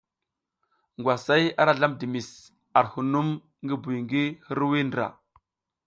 [0.99, 2.29] Ngwasay ara slam dimis
[2.77, 3.29] ar hunum
[3.63, 5.07] ngi buy ngi hirwuiy ndra.